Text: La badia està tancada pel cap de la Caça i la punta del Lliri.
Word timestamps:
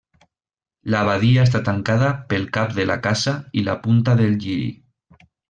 La 0.93 1.01
badia 1.09 1.43
està 1.47 1.61
tancada 1.67 2.07
pel 2.31 2.47
cap 2.57 2.73
de 2.79 2.87
la 2.93 2.97
Caça 3.05 3.35
i 3.61 3.65
la 3.69 3.77
punta 3.85 4.17
del 4.23 4.35
Lliri. 4.41 4.67